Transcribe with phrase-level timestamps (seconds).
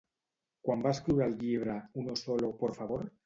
[0.67, 3.05] Quan va escriure el llibre Uno solo, por favor?